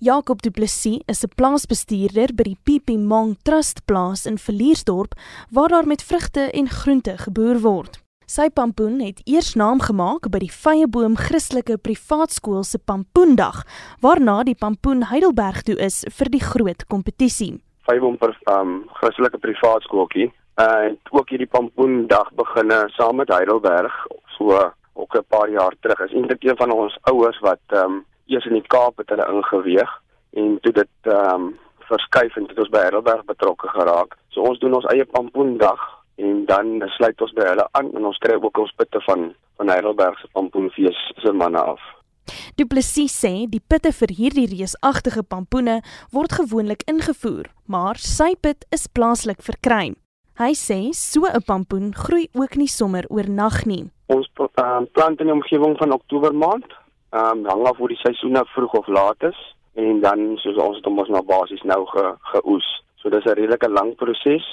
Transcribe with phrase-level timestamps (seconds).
[0.00, 5.12] Jacob Du Plessis is 'n plaasbestuurder by die Pipimong Trust Plaas in Villiersdorp
[5.50, 7.98] waar daar met vrugte en groente geboer word.
[8.26, 13.64] Sy pampoen het eers naam gemaak by die Vyeboom Christelike Privaat Skool se Pampoendag,
[14.00, 17.58] waarna die Pampoen Heidelberg toe is vir die groot kompetisie.
[17.90, 24.06] Vyeboom um, Christelike Privaat Skooltjie en uh, ook hierdie Pampoendag beginne saam met Heidelberg
[24.36, 26.00] so ook 'n paar jaar terug.
[26.00, 29.90] Is eintlik een van ons ouers wat um, eers in die Kaap het hulle ingeweeg
[30.36, 31.48] en toe dit ehm um,
[31.88, 34.16] verskuif en dit ons by Heidelberg betrokke geraak.
[34.34, 35.84] So ons doen ons eie Pampoendag
[36.20, 39.72] en dan sluit ons by hulle aan en ons kry ook ons pitte van van
[39.72, 41.80] Heidelberg se Pampoenfees se manne af.
[42.54, 45.78] Du Plessis sê die pitte vir hierdie reusagtige pampoene
[46.14, 49.94] word gewoonlik ingevoer, maar sy pit is plaaslik verkry.
[50.38, 53.90] Hy sê so 'n pampoen groei ook nie sommer oornag nie.
[54.06, 56.70] Ons uh, plant in die omgewing van Oktober maand.
[57.10, 59.38] Ehm um, hang af hoe die seisoene vroeg of laat is
[59.74, 62.68] en dan soos ons dit ons nou basies nou ge geoes.
[63.00, 64.46] So dis 'n redelike lang proses,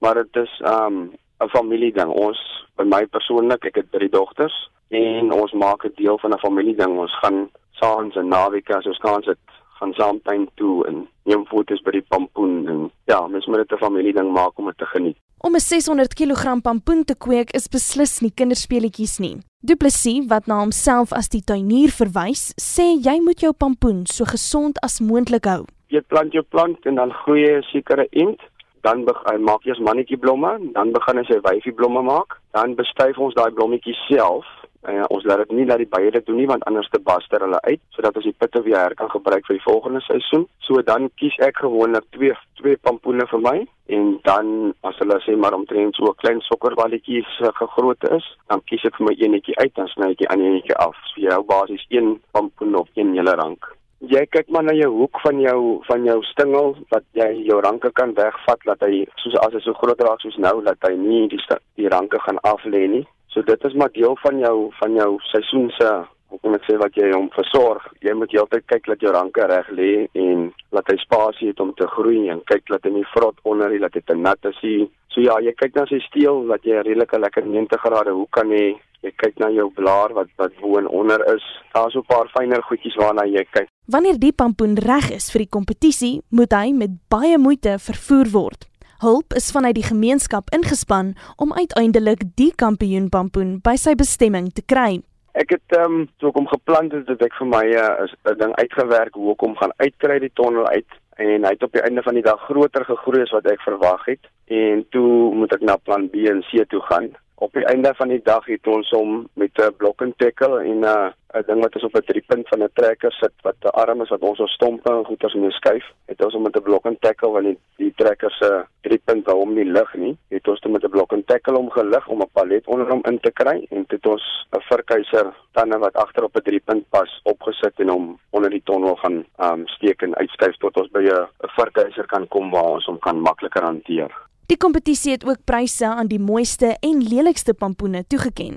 [0.00, 1.12] maar dit is ehm um,
[1.44, 2.10] 'n familie ding.
[2.10, 2.40] Ons
[2.76, 6.76] by my persoonlik, ek het drie dogters en ons maak 'n deel van 'n familie
[6.76, 6.98] ding.
[6.98, 9.38] Ons gaan saans en naweke as ons kan sit
[9.80, 13.84] van Saamtuin toe en neem foto's by die pampoen en ja, mens moet dit 'n
[13.84, 15.16] familie ding maak om dit te geniet.
[15.38, 19.36] Om 'n 600 kg pampoen te kweek is beslis nie kinderspeletjies nie.
[19.62, 24.24] Du Plessis, wat na homself as die tuinier verwys, sê jy moet jou pampoen so
[24.24, 25.64] gesond as moontlik hou.
[25.88, 28.40] Jy plant jou plant en dan groei 'n sekere ent,
[28.82, 32.74] dan begin maak jy as mannetjie blomme, dan begin hy sy wyfie blomme maak, dan
[32.74, 34.46] bestuif ons daai blommetjies self
[34.88, 37.42] En ons laat dit nie dat die bye dit doen nie want anders te baster
[37.44, 40.46] hulle uit sodat ons die pitte weer her kan gebruik vir die volgende seisoen.
[40.64, 43.56] So dan kies ek gewoonlik twee twee pampoene vir my
[43.96, 48.64] en dan as hulle sê maar omtrent so 'n klein sokkerballetjies uh, gegrootte is, dan
[48.64, 50.96] kies ek vir my eenetjie uit en sny ek die ander eenetjie af.
[51.12, 53.68] So jy hou basies een pampoen of een hele rank.
[54.00, 57.90] Jy kyk maar na jou hoek van jou van jou stingel wat jy jou ranke
[57.92, 61.28] kan wegvat dat hy soos as hy so groot raak soos nou dat hy nie
[61.28, 61.40] die
[61.76, 63.06] die ranke gaan af lê nie.
[63.30, 65.90] So dit is maar deel van jou van jou seisoen se
[66.30, 67.86] hoe kan ek sê wat jy hom versorg.
[68.06, 71.72] Jy moet heeltyd kyk dat jou ranke reg lê en laat hy spasie het om
[71.78, 74.60] te groei en kyk dat hy nie vrot onder nie, dat dit te nat is
[74.62, 74.86] nie.
[75.10, 78.28] So ja, jy kyk na sy steel wat jy 'n redelike lekker 90 grade hoe
[78.30, 81.44] kan jy jy kyk na jou blaar wat wat bo en onder is.
[81.74, 83.68] Daar's so 'n paar fynere goedjies waarna jy kyk.
[83.86, 88.69] Wanneer die pampoen reg is vir die kompetisie, moet hy met baie moeite vervoer word.
[89.00, 95.00] Hulp is vanuit die gemeenskap ingespan om uiteindelik die kampioenpampoen by sy bestemming te kry.
[95.40, 98.34] Ek het ehm um, toe kom geplan het dat ek vir my eh, 'n uh,
[98.42, 101.80] ding uitgewerk hoe ek hom gaan uitkry die tonnel uit en hy het op die
[101.80, 105.64] einde van die dag groter gegroei as wat ek verwag het en toe moet ek
[105.64, 107.08] na plan B en C toe gaan
[107.40, 110.80] op die einde van die dag het ons hom met 'n block and tackle en
[110.80, 113.76] 'n uh, 'n ding wat is op 'n driepunt van 'n trekker sit wat 'n
[113.82, 115.86] arm is wat ons ons stompe en goeters moet skuif.
[116.06, 119.36] Het ons hom met 'n block and tackle want die, die trekker se driepunt wou
[119.38, 120.16] hom nie lig nie.
[120.28, 123.20] Het ons hom met 'n block and tackle omgelig om 'n palet onder hom in
[123.20, 127.80] te kry en dit ons 'n vurkeiser tande wat agter op 'n driepunt pas opgesit
[127.80, 132.06] en hom onder die tonnel gaan um steek en uitskuif tot ons by 'n vurkeiser
[132.06, 134.29] kan kom waar ons hom kan makliker hanteer.
[134.50, 138.56] Die kompetisie het ook pryse aan die mooiste en lelikste pampoene toegeken.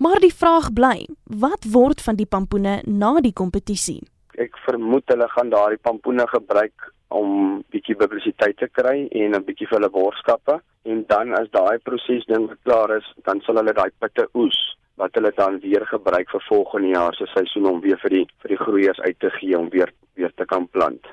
[0.00, 1.04] Maar die vraag bly,
[1.42, 3.98] wat word van die pampoene na die kompetisie?
[4.40, 9.68] Ek vermoed hulle gaan daardie pampoene gebruik om bietjie publisiteit te kry en 'n bietjie
[9.68, 13.92] vir hulle borgskappe en dan as daai proses ding klaar is, dan sal hulle daai
[14.00, 14.56] pitte oes
[14.96, 18.48] wat hulle dan weer gebruik vir volgende jaar se seisoen om weer vir die vir
[18.48, 21.04] die groeiers uit te gee om weer weer te kan plant.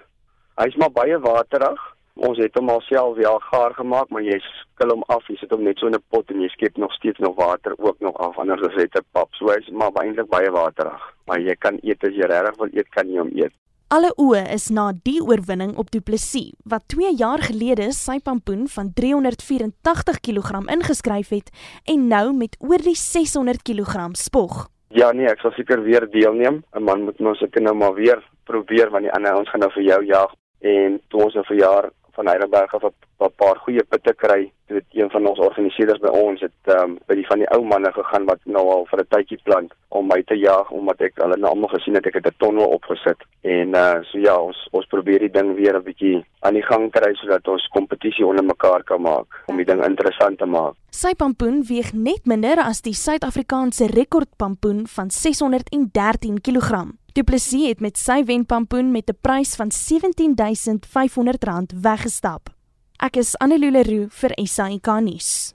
[0.55, 1.81] Hy's maar baie waterig
[2.21, 5.63] Ons het hom alself wel gaar gemaak, maar jy skil hom af, jy sit hom
[5.65, 8.37] net so in 'n pot en jy skep nog steeds nog water ook nog af
[8.37, 9.33] anders as dit 'n pap.
[9.33, 12.89] So hy's maar eintlik baie waterig, maar jy kan eet as jy regtig wil eet,
[12.89, 13.53] kan jy hom eet.
[13.91, 18.67] Alle oë is na die oorwinning op Du Plessis wat 2 jaar gelede sy pampoen
[18.67, 21.49] van 384 kg ingeskryf het
[21.85, 24.69] en nou met oor die 600 kg spog.
[24.87, 26.63] Ja nee, ek sal seker weer deelneem.
[26.75, 29.71] 'n Man moet mos ek nou maar weer probeer want die ander ons gaan nou
[29.71, 30.31] vir jou jag
[30.61, 34.51] en toe ons 'n nou verjaar van Heidelberg af 'n paar goeie pitte kry.
[34.67, 37.91] Dit een van ons organiseerders by ons het um, by die van die ou manne
[37.91, 41.37] gegaan wat nou al vir 'n tydjie plant om my te jag omdat ek hulle
[41.37, 43.19] nou almal gesien het ek het 'n tonnel opgesit.
[43.41, 46.91] En uh so ja, ons ons probeer die ding weer 'n bietjie aan die gang
[46.91, 50.73] kry sodat ons kompetisie onder mekaar kan maak om die ding interessant te maak.
[50.89, 56.91] Sy pampoen weeg net minder as die Suid-Afrikaanse rekordpampoen van 613 kg.
[57.13, 62.49] Du Plessis het met sy wenpampoen met 'n prys van R17500 weggestap.
[62.97, 65.53] Ek is Annelie Leroux vir SAK nuus.